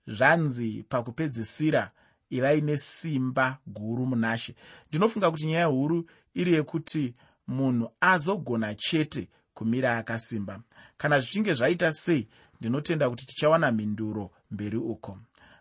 Zvanzi 0.07 0.85
pakupedzisira 0.89 1.91
ivaine 2.31 2.77
simba 2.79 3.59
guru 3.67 4.07
munashe. 4.07 4.55
Ndinofunga 4.89 5.31
kuti 5.31 5.47
nyaya 5.47 5.67
huru 5.67 6.09
iri 6.35 6.53
yekuti 6.53 7.15
munhu 7.49 7.91
azogona 8.01 8.75
chete 8.75 9.29
kumira 9.59 9.99
akasimba. 9.99 10.61
Kana 10.97 11.21
zvichinge 11.21 11.55
zvaita 11.55 11.93
sei 11.93 12.29
ndinotenda 12.61 13.11
kuti 13.11 13.27
tichawana 13.27 13.73
mhinduro 13.73 14.31
mberi 14.51 14.77
uko. 14.77 15.19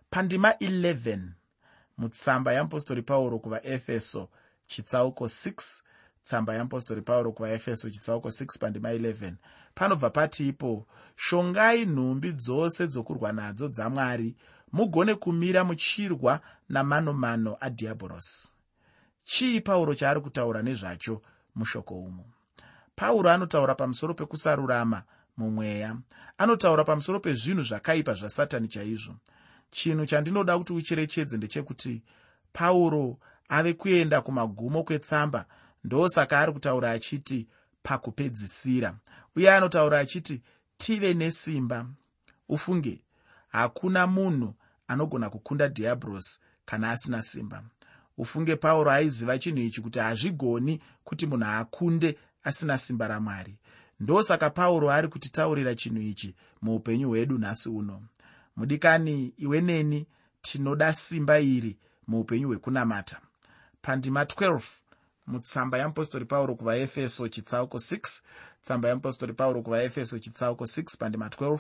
Pandima 0.10 0.52
11 0.52 1.20
mutsamba 1.98 2.54
yeapostori 2.54 3.02
pauro 3.02 3.40
kuvaefeso 3.40 4.30
chitsauko 4.68 5.26
6 5.26 5.82
tsamba 6.24 6.54
yeapostori 6.54 7.02
pauro 7.02 7.32
kuvaefeso 7.32 7.90
chitsauko 7.90 8.30
6 8.30 8.60
pandima 8.60 8.94
11 8.94 9.34
panobva 9.76 10.10
pati 10.10 10.48
ipo 10.48 10.88
shongai 11.16 11.86
nhumbi 11.86 12.32
dzose 12.32 12.88
dzokurwa 12.88 13.32
nadzo 13.32 13.68
dzamwari 13.68 14.36
mugone 14.72 15.16
kumira 15.16 15.64
muchirwa 15.64 16.40
namanomano 16.70 17.58
adhiabhorosi 17.60 18.52
chii 19.24 19.62
pauro 19.62 19.96
chaari 19.96 20.22
kutaura 20.22 20.62
nezvacho 20.62 21.22
mushoko 21.56 21.96
umu 22.00 22.26
pauro 22.98 23.30
anotaura 23.30 23.76
pamusoro 23.76 24.14
pekusarurama 24.14 25.04
mumweya. 25.38 25.98
Anotaura 26.38 26.84
pamusoro 26.84 27.20
pezvinhu 27.20 27.64
zvakaipa 27.64 28.14
zvasatani 28.14 28.68
chaizvo. 28.68 29.16
Chinhu 29.72 30.06
chandinoda 30.06 30.58
kuti 30.58 30.74
ucherechedze 30.74 31.38
ndechekuti 31.38 32.02
pauro 32.54 33.20
ave 33.50 33.74
kuenda 33.74 34.22
kumagumo 34.22 34.84
kwetsamba 34.84 35.46
ndosaka 35.84 36.40
ari 36.40 36.52
kutaura 36.54 36.92
achiti 36.92 37.48
pakupedzisira. 37.84 38.96
Uye 39.36 39.54
anotaura 39.54 40.00
achiti 40.00 40.42
tive 40.78 41.14
nesimba. 41.14 41.86
Ufunge 42.50 43.02
hakuna 43.48 44.08
munhu 44.08 44.54
anogona 44.88 45.30
kukunda 45.30 45.68
dhiabhurosi 45.68 46.40
kana 46.66 46.92
asina 46.92 47.22
simba. 47.22 47.64
Ufunge 48.18 48.56
pauro 48.56 48.92
aiziva 48.92 49.40
chinhu 49.40 49.62
ichi 49.62 49.82
kuti 49.82 50.00
hazvigoni 50.00 50.82
kuti 51.04 51.28
munhu 51.28 51.46
akunde 51.46 52.18
asina 52.48 52.78
simba 52.78 53.08
ramwari. 53.08 53.58
Ndosaka 54.00 54.50
pauro 54.50 54.92
ari 54.92 55.08
kutitaurira 55.08 55.76
chinhu 55.76 56.02
ichi 56.02 56.36
muupenyu 56.62 57.08
hwedu 57.10 57.38
nhasi 57.38 57.70
uno. 57.70 58.02
Mudikani 58.56 59.34
iwe 59.38 59.62
neni 59.62 60.08
tinoda 60.42 60.94
simba 60.94 61.40
iri 61.40 61.78
muupenyu 62.08 62.48
hwekunamata. 62.48 63.22
Pandima 63.82 64.24
12 64.24 64.62
mutsamba 65.28 65.78
yeapostori 65.78 66.26
pauro 66.26 66.56
kuvaefeso 66.56 67.28
chitsauko 67.28 67.78
6 67.78 68.22
tsamba 68.62 68.88
yeapostori 68.90 69.34
pauro 69.34 69.62
kuvaefeso 69.62 70.20
chitsauko 70.20 70.64
6 70.64 70.98
pandima 70.98 71.28
12 71.28 71.60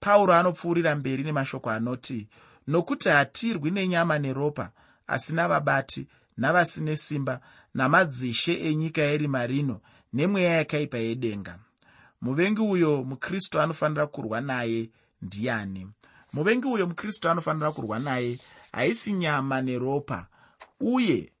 pauro 0.00 0.34
anopfuurira 0.34 0.94
mberi 0.96 1.22
nemashoko 1.24 1.70
anoti 1.70 2.28
nokuti 2.66 3.08
hatirwi 3.08 3.70
nenyama 3.70 4.18
neropa 4.18 4.70
asi 5.06 5.34
navabati 5.34 6.08
navasine 6.36 6.96
simba 6.96 7.40
namadzishe 7.74 8.54
enyika 8.68 9.02
yerima 9.02 9.46
rino 9.46 9.80
nemweya 10.12 10.56
yakaipa 10.56 10.98
yedenga 10.98 11.58
muvengi 12.20 12.60
uyo 12.60 13.04
mukristu 13.04 13.60
anofanira 13.60 14.06
kurwa 14.06 14.40
naye 14.40 14.90
ndiani? 15.22 15.88
Muvengi 16.32 16.66
uyo 16.66 16.86
mukristu 16.86 17.28
anofanira 17.28 17.72
kurwa 17.72 17.98
naye 17.98 18.38
haisi 18.72 19.12
nyama 19.12 19.62
neropa 19.62 20.26
uye 20.80 21.32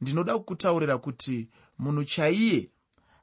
ndinoda 0.00 0.38
kukutaurira 0.38 0.98
kuti 0.98 1.48
munhu 1.78 2.04
chaiye 2.04 2.70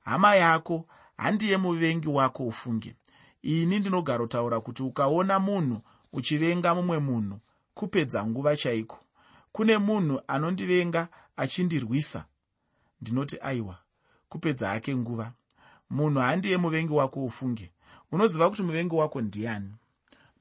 hama 0.03 0.35
yako 0.35 0.87
handiye 1.17 1.57
muvengi 1.57 2.07
wako 2.09 2.43
ufunge. 2.47 2.95
Ini 3.41 3.79
ndinogarotaura 3.79 4.61
kuti 4.61 4.83
ukaona 4.83 5.39
munhu 5.39 5.81
uchivenga 6.13 6.75
mumwe 6.75 6.99
munhu 6.99 7.39
kupedza 7.73 8.25
nguva 8.25 8.57
chaiko? 8.57 8.99
Kune 9.51 9.77
munhu 9.77 10.21
anondivenga 10.27 11.07
achindirwisa. 11.37 12.25
Ndinoti 13.01 13.37
aiwa 13.41 13.77
kupedza 14.35 14.69
hake 14.69 14.95
nguva. 14.95 15.31
Munhu 15.89 16.19
handiye 16.19 16.57
muvengi 16.57 16.93
wako 16.93 17.25
ufunge. 17.25 17.71
Unoziva 18.11 18.49
kuti 18.49 18.63
muvengi 18.63 18.95
wako 18.95 19.21
ndiani? 19.21 19.71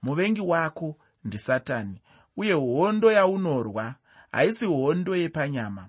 Muvengi 0.02 0.40
wako 0.40 0.96
ndisatani 1.24 2.00
uye 2.36 2.52
hondo 2.52 3.12
yaunorwa 3.12 3.94
haisi 4.32 4.66
hondo 4.66 5.16
yepanyama. 5.16 5.88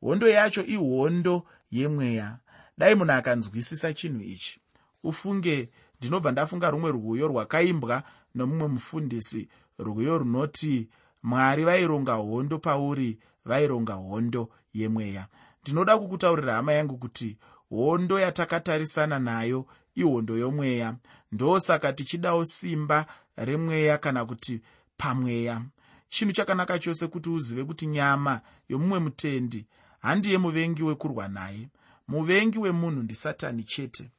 Hondo 0.00 0.28
yacho 0.28 0.64
ihondo 0.64 1.46
yemweya. 1.70 2.38
Dai 2.78 2.94
munhu 2.94 3.12
akanzwisisa 3.12 3.92
chinhu 3.94 4.20
ichi. 4.22 4.60
Ufunge 5.02 5.68
ndinobva 6.00 6.32
ndafunga 6.32 6.70
rumwe 6.70 6.90
rwuyo 6.92 7.28
rwakaimbwa 7.28 8.02
nomumwe 8.34 8.68
mufundisi 8.68 9.48
rwuyo 9.78 10.18
runoti 10.18 10.88
mwari 11.22 11.64
vaironga 11.64 12.12
hondo 12.12 12.58
pauri 12.58 13.18
vaironga 13.44 13.94
hondo 13.94 14.48
yemweya 14.74 15.26
ndinoda 15.64 15.98
kukutaurira 15.98 16.54
hama 16.54 16.72
yangu 16.72 16.96
kuti 16.98 17.36
hondo 17.70 18.20
yatakatarisana 18.20 19.18
nayo 19.18 19.66
ihondo 19.94 20.38
yomweya. 20.38 20.96
Ndosaka 21.32 21.92
tichidawo 21.92 22.44
simba 22.44 23.06
remweya 23.36 23.98
kana 23.98 24.24
kuti 24.24 24.60
pamweya. 24.96 25.62
Chinhu 26.08 26.32
chakanaka 26.32 26.78
chose 26.78 27.06
kuti 27.06 27.30
uzive 27.30 27.64
kuti 27.64 27.86
nyama 27.86 28.40
yomumwe 28.68 28.98
mutendi 28.98 29.66
handiye 30.00 30.38
muvengi 30.38 30.82
wekurwa 30.82 31.28
naye. 31.28 31.68
Muvengi 32.08 32.58
wemunhu 32.58 33.02
ndisatani 33.02 33.64
chete. 33.64 34.10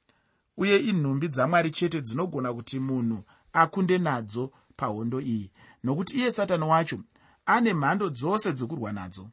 Uye 0.58 0.77
inhumbi 0.77 1.27
dzamwari 1.27 1.71
chete 1.71 2.01
dzinogona 2.01 2.53
kuti 2.53 2.79
munhu 2.79 3.23
akunde 3.53 3.97
nadzo 3.97 4.51
pahondo 4.75 5.21
iyi. 5.21 5.51
Nokuti 5.84 6.17
iye 6.17 6.31
satani 6.31 6.63
wacho 6.63 6.99
ane 7.45 7.73
mhando 7.73 8.10
dzose 8.10 8.53
dzekurwa 8.53 8.91
nadzo 8.91 9.29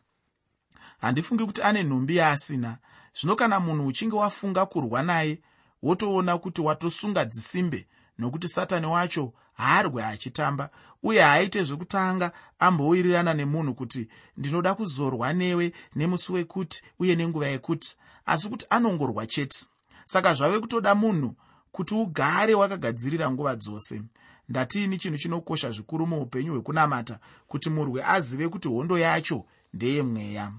handifungi 1.02 1.44
kuti 1.46 1.62
ane 1.62 1.82
nhumbi 1.82 2.16
yaasina. 2.16 2.78
Zvino 3.20 3.36
kana 3.36 3.60
munhu 3.60 3.86
uchinge 3.86 4.16
wafunga 4.16 4.66
kurwa 4.66 5.02
naye 5.02 5.38
wotoona 5.82 6.38
kuti 6.38 6.60
watosunga 6.60 7.24
dzisimbe 7.24 7.86
nokuti 8.18 8.48
satani 8.48 8.86
wacho 8.86 9.32
haarwe 9.52 10.04
achitamba 10.04 10.70
uye 11.02 11.20
haaite 11.22 11.64
zvekutanga 11.64 12.32
ambowirirana 12.58 13.34
nemunhu 13.34 13.74
kuti 13.74 14.08
ndinoda 14.36 14.74
kuzorwa 14.74 15.32
newe 15.32 15.72
nemusi 15.96 16.32
wekuti 16.32 16.82
uye 16.98 17.14
nenguva 17.16 17.46
yekuti 17.46 17.96
asi 18.26 18.48
kuti 18.48 18.66
anongorwa 18.70 19.26
chete. 19.26 19.66
Saka 20.04 20.34
zvave 20.34 20.60
kutoda 20.60 20.94
munhu 20.94 21.34
kuti 21.72 21.94
ugare 21.94 22.54
wakagadzirira 22.54 23.30
nguva 23.30 23.56
dzose. 23.56 24.02
Ndatiini 24.48 24.98
chinhu 24.98 25.18
chinokosha 25.18 25.70
zvikuru 25.70 26.06
muupenyu 26.06 26.52
hwekunamata 26.52 27.18
kuti 27.48 27.70
murwe 27.70 28.04
azive 28.04 28.48
kuti 28.48 28.68
hondo 28.68 28.98
yacho 28.98 29.44
ndeyemweya 29.74 30.52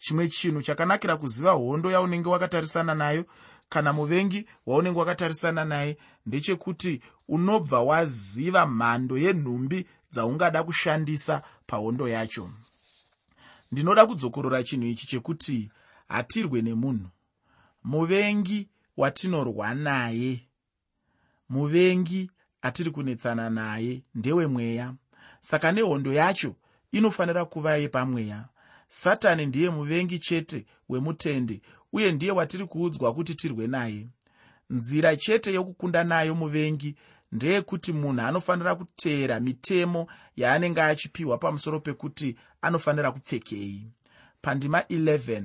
chimwe 0.00 0.28
chinhu 0.28 0.62
chakanakira 0.62 1.16
kuziva 1.16 1.52
hondo 1.52 1.90
yaunenge 1.90 2.28
wakatarisana 2.28 2.94
nayo 2.94 3.24
kana 3.68 3.92
muvengi 3.92 4.46
waunenge 4.66 4.98
wakatarisana 4.98 5.64
naye 5.64 5.98
ndechekuti 6.26 7.02
unobva 7.28 7.80
waziva 7.80 8.66
mhando 8.66 9.18
yenhumbi 9.18 9.86
dzaungada 10.12 10.62
kushandisa 10.62 11.42
pahondo 11.66 12.08
yacho. 12.08 12.50
Ndinoda 13.72 14.06
kudzokorora 14.06 14.62
chinhu 14.62 14.86
ichi 14.86 15.06
chekuti 15.06 15.70
hatirwe 16.08 16.62
nemunhu. 16.62 17.08
Muvengi 17.84 18.68
watinorwa 18.96 19.74
naye. 19.74 20.46
Muvengi 21.48 22.30
atiri 22.62 22.90
kunetsana 22.90 23.50
naye 23.50 24.02
ndewemweya 24.14 24.94
saka 25.40 25.72
nehondo 25.72 26.12
yacho 26.12 26.54
inofanira 26.92 27.44
kuva 27.44 27.76
yepamweya 27.76 28.48
satani 28.92 29.46
ndiye 29.46 29.70
muvengi 29.70 30.18
chete 30.18 30.66
wemutende 30.88 31.62
uye 31.92 32.12
ndiye 32.12 32.32
watiri 32.32 32.66
kuudzwa 32.66 33.14
kuti 33.14 33.34
tirwe 33.34 33.66
naye. 33.66 34.08
Nzira 34.70 35.16
chete 35.16 35.52
yokukunda 35.54 36.04
nayo 36.04 36.34
muvengi 36.34 36.96
ndeyekuti 37.32 37.92
munhu 37.92 38.20
anofanira 38.20 38.74
kuteera 38.74 39.40
mitemo 39.40 40.06
yaanenge 40.36 40.82
achipiwa 40.82 41.38
pamusoro 41.38 41.80
pekuti 41.80 42.36
anofanira 42.62 43.12
kupfekei. 43.12 43.86
Pandima 44.42 44.80
11 44.80 45.42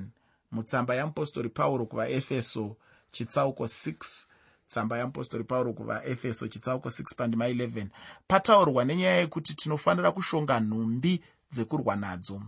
mutsamba 0.51 0.95
yeapostori 0.95 1.49
pauro 1.49 1.85
kuvaefeso 1.85 2.75
chitsauko 3.11 3.63
6 3.63 4.25
tsamba 4.67 4.97
yeapostori 4.97 5.43
pauro 5.43 5.73
kuvaefeso 5.73 6.47
chitsauko 6.47 6.89
6 6.89 7.15
pandima 7.17 7.49
11 7.49 7.87
pataurwa 8.27 8.85
nenyaya 8.85 9.15
yekuti 9.17 9.55
tinofanira 9.55 10.11
kushonga 10.11 10.59
nhumbi 10.59 11.23
dzekurwa 11.51 11.95
nadzo 11.95 12.41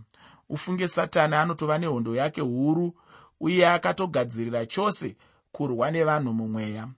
ufunge 0.48 0.88
satani 0.88 1.34
anotova 1.34 1.78
nehondo 1.78 2.16
yake 2.16 2.40
huru 2.40 2.94
uye 3.40 3.68
akatogadzirira 3.68 4.66
chose 4.66 5.16
kurwa 5.52 5.90
nevanhu 5.90 6.34
mumweya. 6.34 6.88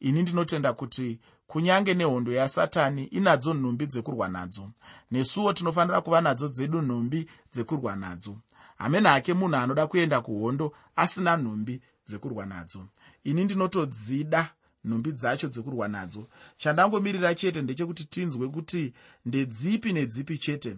Ini 0.00 0.22
ndinotenda 0.22 0.72
kuti 0.72 1.18
kunyange 1.46 1.94
nehondo 1.94 2.32
yasatani 2.32 3.04
inadzo 3.04 3.54
nhumbi 3.54 3.86
dzekurwa 3.86 4.28
nadzo 4.28 4.70
nesuwo 5.10 5.52
tinofanira 5.52 6.00
kuva 6.00 6.20
nadzo 6.20 6.48
dzedu 6.48 6.82
nhumbi 6.82 7.28
dzekurwa 7.52 7.96
nadzo. 7.96 8.36
Hamene 8.78 9.08
hake 9.08 9.34
munhu 9.34 9.56
anoda 9.56 9.86
kuenda 9.86 10.20
kuhondo 10.20 10.72
asina 10.96 11.36
nhumbi 11.36 11.80
dzekurwa 12.06 12.46
nadzo. 12.46 12.86
Ini 13.24 13.44
ndinotodzida 13.44 14.50
nhumbi 14.84 15.12
dzacho 15.12 15.48
dzekurwa 15.48 15.88
nadzo. 15.88 16.28
Chandangomirira 16.56 17.34
chete 17.34 17.62
ndechekuti 17.62 18.04
tinzwe 18.04 18.48
kuti 18.48 18.94
ndedzipi 19.24 19.92
nedzipi 19.92 20.38
chete. 20.38 20.76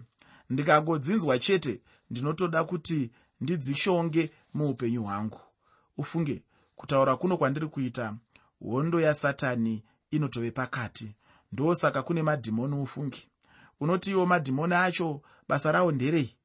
Ndikagodzinzwa 0.49 1.39
chete 1.39 1.81
ndinotoda 2.11 2.63
kuti 2.63 3.11
ndidzishonge 3.41 4.31
muupenyu 4.53 5.03
hwangu. 5.03 5.39
Ufunge 5.97 6.43
kutaura 6.75 7.15
kuno 7.15 7.37
kwandiri 7.37 7.67
kuita 7.67 8.15
hondo 8.69 8.99
yasatani 9.01 9.83
inotove 10.11 10.51
pakati. 10.51 11.15
Ndosaka 11.51 12.03
kune 12.03 12.23
madhimoni 12.23 12.75
ufungi 12.75 13.27
unoti 13.79 14.11
iwo 14.11 14.25
madhimoni 14.25 14.73
acho 14.73 15.21
basa 15.47 15.71
rawo 15.71 15.91
nderei? 15.91 16.35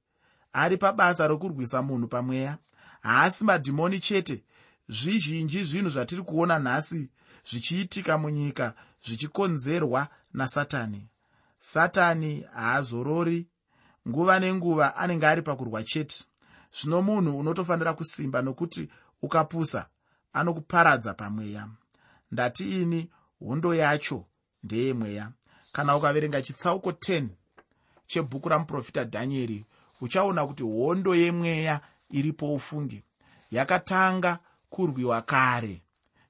Ari 0.52 0.76
pabasa 0.76 1.26
rokurwisa 1.26 1.82
munhu 1.82 2.08
pamweya? 2.08 2.58
Haasi 3.02 3.44
madhimoni 3.44 4.00
chete. 4.00 4.44
Zvizhinji 4.88 5.64
zvinhu 5.64 5.88
zvatiri 5.90 6.22
kuona 6.22 6.58
nhasi 6.58 7.08
zvichiitika 7.50 8.18
munyika 8.18 8.74
zvichikonzerwa 9.04 10.08
nasatani. 10.34 11.08
Satani 11.58 12.40
haazorori 12.54 13.46
nguva 14.08 14.40
nenguva 14.40 14.96
anenge 14.96 15.26
ari 15.26 15.42
pakurwa 15.42 15.82
chete. 15.82 16.24
Zvino 16.72 17.02
munhu 17.02 17.38
unotofanira 17.38 17.94
kusimba 17.94 18.42
nokuti 18.42 18.88
ukapusa 19.22 19.86
anokuparadza 20.32 21.14
pamweya. 21.14 21.68
Ndati 22.32 22.82
ini 22.82 23.10
hondo 23.40 23.74
yacho 23.74 24.24
ndeyemweya 24.62 25.32
kana 25.72 25.96
ukaverenga 25.96 26.42
chitsauko 26.42 26.90
10 26.90 27.28
chebhuku 28.06 28.48
ramuprofita 28.48 29.04
dhanieri 29.04 29.64
uchaona 30.00 30.46
kuti 30.46 30.62
hondo 30.62 31.14
yemweya 31.14 31.80
iripo 32.10 32.54
ufunge 32.54 33.02
yakatanga 33.50 34.38
kurwiwa 34.70 35.22
kare. 35.22 35.82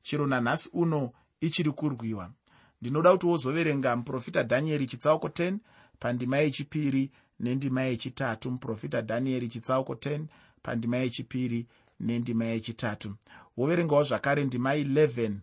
Chero 0.03 0.27
nanhasi 0.27 0.71
uno 0.73 1.12
ichiri 1.41 1.73
kurwiwa. 1.73 2.31
Ndinoda 2.81 3.12
kuti 3.12 3.27
wozoverenga 3.27 3.97
muprofita 3.97 4.43
dhanieri 4.43 4.87
chitsauko 4.87 5.29
10 5.29 5.59
pandima 5.99 6.39
yechipiri 6.39 7.11
nendima 7.40 7.83
yechitatu 7.83 8.51
muprofita 8.51 9.03
dhanieri 9.03 9.49
chitsauko 9.49 9.94
10 9.94 10.25
pandima 10.62 10.96
yechipiri 10.96 11.66
nendima 12.01 12.44
yechitatu. 12.44 13.16
Woverengawo 13.57 14.05
zvakare 14.05 14.44
ndima 14.44 14.75
11 14.75 15.37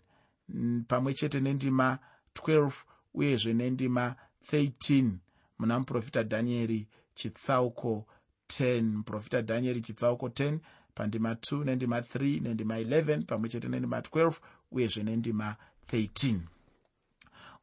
pamwe 0.88 1.14
chete 1.14 1.40
nendima 1.40 2.00
12 2.36 2.72
uyezve 3.14 3.54
nendima 3.54 4.16
13 4.52 5.12
muna 5.60 5.80
muprofita 5.80 6.24
dhanieri 6.24 6.88
chitsauko 7.16 8.06
10 8.48 8.82
muprofita 8.82 9.42
dhanieri 9.42 9.82
chitsauko 9.82 10.28
10 10.28 10.60
pandima 10.96 11.34
2 11.34 11.64
nendima 11.66 12.00
3 12.00 12.42
nendima 12.42 12.80
11 12.80 13.26
pamwe 13.26 13.50
chete 13.50 13.68
nendima 13.68 14.00
12 14.00 14.34
uyezve 14.72 15.04
nendima 15.04 15.56
13 15.88 16.40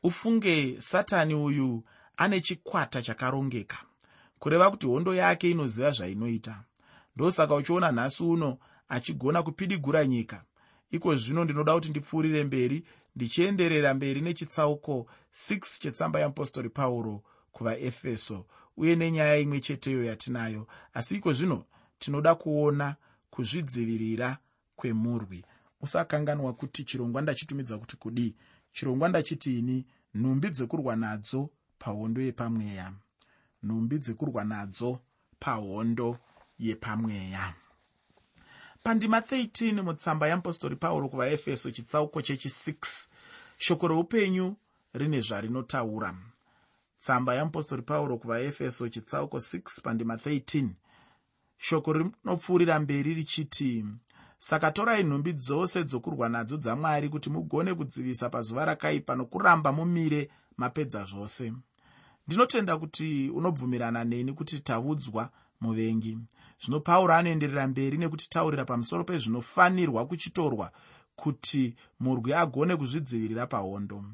ufunge 0.02 0.80
satani 0.80 1.34
uyu 1.34 1.84
ane 2.16 2.40
chikwata 2.40 3.02
chakarongeka 3.02 3.89
kureva 4.40 4.70
kuti 4.70 4.86
hondo 4.86 5.14
yake 5.14 5.50
inoziva 5.50 5.90
zvainoita. 5.90 6.64
Ndosaka 7.16 7.54
uchiona 7.54 7.92
nhasi 7.92 8.24
uno 8.24 8.58
achigona 8.88 9.42
kupidigura 9.42 10.06
nyika. 10.06 10.44
Iko 10.90 11.16
zvino 11.16 11.44
ndinoda 11.44 11.74
kuti 11.74 11.90
ndipfuurire 11.90 12.44
mberi 12.44 12.84
ndichienderera 13.16 13.94
mberi 13.94 14.20
nechitsauko 14.20 15.06
6 15.34 15.80
chetsamba 15.80 16.18
yeapostori 16.20 16.68
pauro 16.68 17.22
kuvaefeso 17.52 18.46
uye 18.76 18.96
nenyaya 18.96 19.36
imwe 19.36 19.60
cheteyo 19.60 20.04
yatinayo. 20.04 20.66
Asi 20.94 21.16
iko 21.16 21.32
zvino 21.32 21.64
tinoda 21.98 22.34
kuona 22.34 22.96
kuzvidzivirira 23.30 24.38
kwemurwi. 24.76 25.44
Usakanganwa 25.80 26.52
kuti 26.52 26.84
chirongwa 26.84 27.22
ndachitumidza 27.22 27.78
kuti 27.78 27.96
kudii. 27.96 28.36
Chirongwa 28.72 29.08
ndachitiini 29.08 29.86
nhumbi 30.14 30.48
dzekurwa 30.50 30.96
nadzo 30.96 31.50
pahondo 31.78 32.20
yepamweya 32.22 32.92
nhumbi 33.62 33.98
dzekurwa 33.98 34.44
nadzo 34.44 35.00
pahondo 35.38 36.18
yepamweya. 36.58 37.54
Pandima 38.82 39.20
13 39.20 39.82
mutsamba 39.82 40.26
yeapostori 40.26 40.76
pauro 40.76 41.08
kuvaefeso 41.08 41.70
chitsauko 41.70 42.20
chechi6 42.20 43.08
shoko 43.58 43.88
reupenyu 43.88 44.56
rine 44.92 45.20
zvarinotaura. 45.20 46.14
Tsamba 46.98 47.34
yeapostori 47.34 47.82
pauro 47.82 48.18
kuvaefeso 48.18 48.88
chitsauko 48.88 49.36
6 49.36 49.82
pandima 49.82 50.14
13 50.14 50.68
shoko 51.58 51.92
rinopfuurira 51.92 52.80
mberi 52.80 53.14
richiti 53.14 53.84
saka 54.38 54.70
torai 54.70 55.02
nhumbi 55.02 55.32
dzose 55.32 55.84
dzokurwa 55.84 56.28
nadzo 56.28 56.56
dzamwari 56.56 57.08
kuti 57.08 57.30
mugone 57.30 57.74
kudzivisa 57.74 58.30
pazuva 58.30 58.64
rakaipa 58.64 59.14
nokuramba 59.14 59.72
mumire 59.72 60.30
mapedza 60.56 61.04
zvose 61.04 61.52
ndinotenda 62.30 62.78
kuti 62.78 63.30
unobvumirana 63.30 64.04
neni 64.04 64.32
kuti 64.32 64.60
taudzwa 64.60 65.30
muvengi. 65.60 66.18
Zvino 66.62 66.80
pauro 66.80 67.14
anoenderera 67.14 67.66
mberi 67.66 67.98
nekutitaurira 67.98 68.64
pamusoro 68.64 69.04
pezvinofanirwa 69.04 70.06
kuchitorwa 70.06 70.70
kuti 71.16 71.74
murwi 72.00 72.34
agone 72.34 72.76
kuzvidzivirira 72.76 73.46
pahondo. 73.46 74.04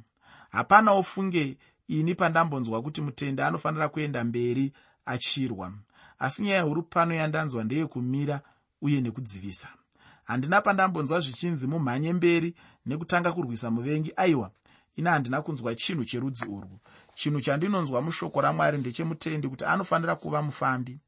Hapana 0.50 0.92
ofunge 0.92 1.58
ini 1.88 2.14
pandambonzwa 2.14 2.82
kuti 2.82 3.00
mutende 3.02 3.44
anofanira 3.44 3.88
kuenda 3.88 4.24
mberi 4.24 4.72
achirwa. 5.06 5.72
Asi 6.18 6.42
nyaya 6.42 6.62
huru 6.62 6.82
pano 6.82 7.14
yandanzwa 7.14 7.64
ndeyekumira 7.64 8.40
uye 8.82 9.00
nekudzivisa. 9.00 9.68
Handina 10.24 10.60
pandambonzwa 10.60 11.20
zvichinzi 11.20 11.66
mumhanye 11.66 12.12
mberi 12.12 12.54
nekutanga 12.86 13.32
kurwisa 13.32 13.70
muvengi 13.70 14.12
aiwa 14.16 14.50
ina 14.96 15.10
handina 15.10 15.42
kunzwa 15.42 15.74
chinhu 15.74 16.04
cherudzi 16.04 16.44
urwu. 16.44 16.78
Chinhu 17.14 17.40
chandinonzwa 17.40 18.02
mushoko 18.02 18.40
ramwari 18.40 18.78
ndechemutendi 18.78 19.48
kuti 19.48 19.64
anofanira 19.64 20.16
kuva 20.16 20.42
mufambi. 20.42 20.98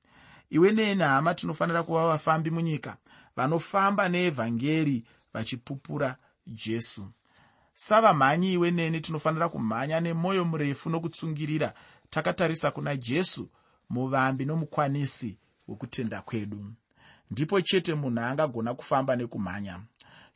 Iwe 0.50 0.72
neni 0.72 1.02
hama 1.02 1.34
tinofanira 1.34 1.82
kuva 1.82 2.08
vafambi 2.08 2.50
munyika 2.50 2.96
vanofamba 3.36 4.08
neevhangeri 4.08 5.04
vachipupura 5.34 6.16
jesu. 6.46 7.06
Savamhanyi 7.74 8.52
iwe 8.52 8.70
neni 8.70 9.00
tinofanira 9.00 9.48
kumhanya 9.48 10.00
nemwoyo 10.00 10.44
murefu 10.44 10.90
nokutsungirira 10.90 11.74
takatarisa 12.10 12.70
kuna 12.70 12.96
jesu 12.96 13.48
muvambi 13.90 14.44
nomukwanisi 14.44 15.38
wekutenda 15.68 16.22
kwedu. 16.22 16.72
Ndipo 17.30 17.60
chete 17.60 17.94
munhu 17.94 18.20
angagona 18.20 18.74
kufamba 18.74 19.16
nekumhanya 19.16 19.80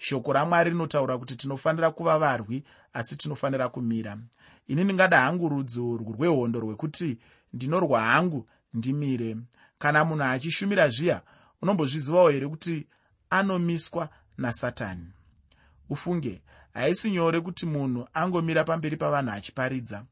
shoko 0.02 0.32
ramwari 0.32 0.70
rinotaura 0.70 1.18
kuti 1.18 1.36
tinofanira 1.36 1.90
kuva 1.90 2.18
varwi 2.18 2.64
asi 2.92 3.16
tinofanira 3.16 3.68
kumira. 3.68 4.18
Ini 4.66 4.84
ndingada 4.84 5.20
hangu 5.20 5.48
rudzi 5.48 5.80
urwu 5.80 6.12
rwehondo 6.12 6.60
rwekuti 6.60 7.18
ndinorwa 7.52 8.00
hangu 8.02 8.48
ndimire. 8.74 9.36
Kana 9.78 10.04
munhu 10.04 10.24
achishumira 10.24 10.88
zviya 10.88 11.22
unombozvizivawo 11.62 12.30
here 12.30 12.48
kuti 12.48 12.86
anomiswa 13.30 14.08
nasatani? 14.38 15.06
Ufunge 15.90 16.42
haisi 16.74 17.10
nyore 17.10 17.40
kuti 17.40 17.66
munhu 17.66 18.08
angomira 18.14 18.64
pamberi 18.64 18.96
pavanhu 18.96 19.30
achiparidza. 19.32 20.04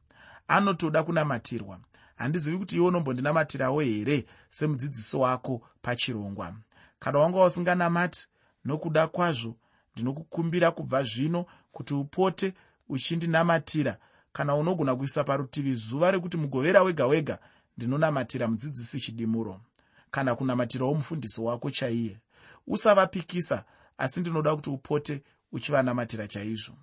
Anotoda 0.49 1.03
kunamatirwa. 1.03 1.79
Handizivi 2.17 2.59
kuti 2.59 2.77
iwe 2.77 2.87
unombondinamatirawo 2.87 3.81
here 3.81 4.27
semudzidzisi 4.49 5.17
wako 5.17 5.63
pachirongwa? 5.83 6.55
Kana 6.99 7.19
wanga 7.19 7.45
usinganamati 7.45 8.27
nokuda 8.65 9.07
kwazvo 9.07 9.57
ndinokukumbira 10.01 10.71
kubva 10.71 11.03
zvino 11.03 11.47
kuti 11.73 11.95
upote 11.95 12.55
uchindinamatira. 12.89 13.97
Kana 14.33 14.55
unogona 14.57 14.97
kuisa 14.97 15.25
parutivi 15.25 15.75
zuva 15.75 16.11
rekuti 16.11 16.37
mugovera 16.37 16.83
wega 16.83 17.07
wega 17.07 17.39
ndinonamatira 17.77 18.49
mudzidzisi 18.49 19.01
chidimuro. 19.01 19.61
Kana 20.11 20.35
kunamatirawo 20.35 20.95
mufundisi 20.95 21.41
wako 21.41 21.71
chaiye. 21.71 22.19
Usavapikisa 22.67 23.65
asi 23.99 24.21
ndinoda 24.21 24.57
kuti 24.57 24.71
upote 24.71 25.23
uchivanamatira 25.53 26.29
chaizvo. 26.29 26.75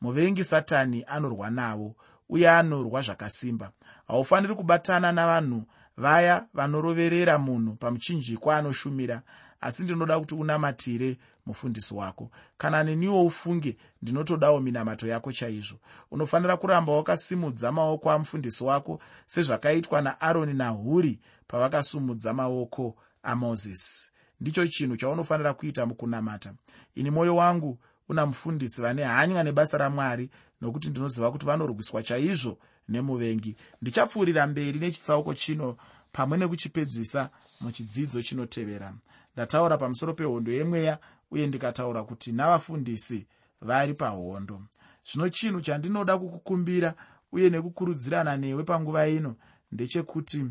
Muvengi 0.00 0.44
satani 0.44 1.04
anorwa 1.06 1.50
navo 1.50 1.96
uye 2.28 2.50
anorwa 2.50 3.02
zvakasimba. 3.02 3.72
Haufaniri 4.06 4.54
kubatana 4.54 5.12
navanhu 5.12 5.64
vaya 5.96 6.46
vanoroverera 6.54 7.38
munhu 7.38 7.76
pamuchinjikwa 7.76 8.56
anoshumira 8.56 9.22
asi 9.60 9.82
ndinoda 9.84 10.20
kuti 10.20 10.34
unamatire 10.34 11.18
mufundisi 11.46 11.94
wako. 11.94 12.30
Kana 12.58 12.84
neniwo 12.84 13.24
ufunge 13.26 13.76
ndinotodawo 14.02 14.60
minamato 14.60 15.08
yako 15.08 15.32
chaizvo. 15.32 15.76
Unofanira 16.10 16.56
kuramba 16.56 16.92
wakasimudza 16.92 17.72
maoko 17.72 18.10
amufundisi 18.10 18.64
wako 18.64 19.00
sezvakaitwa 19.26 20.02
naaroni 20.02 20.54
nahuri 20.54 21.18
pavakasumudza 21.48 22.34
maoko 22.34 22.96
amozisi 23.22 24.10
ndicho 24.40 24.66
chinhu 24.66 24.96
chaunofanira 24.96 25.54
kuita 25.54 25.86
mukunamata. 25.86 26.54
Ini 26.94 27.10
mwoyo 27.10 27.36
wangu 27.36 27.78
una 28.08 28.26
mufundisi 28.26 28.82
vane 28.82 29.04
hanya 29.04 29.42
nebasa 29.42 29.78
ramwari 29.78 30.30
nokuti 30.60 30.88
ndinoziva 30.90 31.30
kuti 31.32 31.46
vanorwiswa 31.46 32.02
chaizvo 32.02 32.58
nemuvengi. 32.88 33.56
Ndichapfuurira 33.82 34.46
mberi 34.46 34.78
nechitsauko 34.78 35.34
chino 35.34 35.76
pamwe 36.12 36.38
nekuchipedzisa 36.38 37.30
muchidzidzo 37.60 38.22
chinotevera. 38.22 38.94
Ndataura 39.34 39.78
pamusoro 39.78 40.14
pehondo 40.14 40.52
yemweya 40.52 40.98
uye 41.30 41.46
ndikataura 41.46 42.04
kuti 42.04 42.32
navafundisi 42.32 43.26
vari 43.60 43.94
pahondo. 43.94 44.62
Zvino 45.04 45.28
chinhu 45.28 45.60
chandinoda 45.60 46.18
kukukumbira 46.18 46.94
uye 47.32 47.50
nekukurudzirana 47.50 48.36
newe 48.36 48.62
panguva 48.64 49.08
ino 49.08 49.36
ndechekuti 49.72 50.46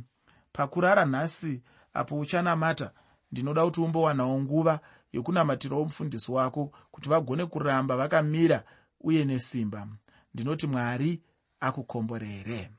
pakurara 0.51 1.05
nhasi 1.05 1.61
apo 1.93 2.19
uchanamata 2.19 2.91
ndinoda 3.31 3.65
kuti 3.65 3.81
umbowanawo 3.81 4.39
nguva 4.41 4.79
yekunamatirawo 5.13 5.83
mufundisi 5.85 6.31
wako 6.31 6.71
kuti 6.91 7.09
vagone 7.09 7.45
kuramba 7.45 7.97
vakamira 7.97 8.63
uye 9.01 9.25
nesimba. 9.25 9.87
Ndinoti 10.33 10.67
mwari 10.67 11.21
akukomborere 11.59 12.71